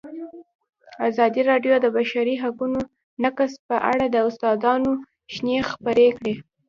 [1.07, 2.79] ازادي راډیو د د بشري حقونو
[3.23, 4.91] نقض په اړه د استادانو
[5.33, 6.33] شننې خپرې کړي.